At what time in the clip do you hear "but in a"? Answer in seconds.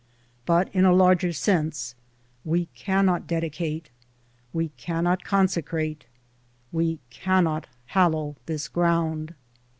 0.47-0.91